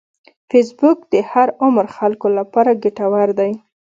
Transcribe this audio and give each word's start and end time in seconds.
فېسبوک 0.49 0.97
د 1.13 1.15
هر 1.31 1.47
عمر 1.63 1.85
خلکو 1.97 2.27
لپاره 2.37 2.79
ګټور 2.83 3.29
دی 3.39 3.51